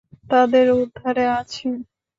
তাদের 0.31 0.65
উদ্ধারে 0.77 1.25
আছি। 1.39 1.67